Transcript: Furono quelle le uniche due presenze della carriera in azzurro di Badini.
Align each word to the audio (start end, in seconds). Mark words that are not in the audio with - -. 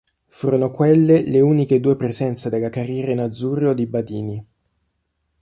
Furono 0.29 0.71
quelle 0.71 1.21
le 1.21 1.41
uniche 1.41 1.79
due 1.79 1.95
presenze 1.95 2.49
della 2.49 2.69
carriera 2.69 3.11
in 3.11 3.21
azzurro 3.21 3.75
di 3.75 3.85
Badini. 3.85 4.45